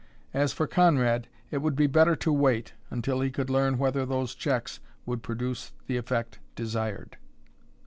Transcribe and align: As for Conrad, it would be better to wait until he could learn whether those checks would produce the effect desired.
As 0.33 0.51
for 0.51 0.65
Conrad, 0.65 1.27
it 1.51 1.59
would 1.59 1.75
be 1.75 1.85
better 1.85 2.15
to 2.15 2.33
wait 2.33 2.73
until 2.89 3.21
he 3.21 3.29
could 3.29 3.51
learn 3.51 3.77
whether 3.77 4.03
those 4.03 4.33
checks 4.33 4.79
would 5.05 5.21
produce 5.21 5.73
the 5.85 5.97
effect 5.97 6.39
desired. 6.55 7.17